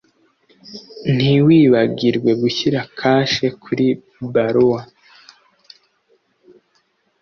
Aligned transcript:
Ntiwibagirwe 1.15 2.31
gushyira 2.41 2.79
kashe 2.99 3.47
kuri 3.63 3.87
baruwa. 4.33 4.81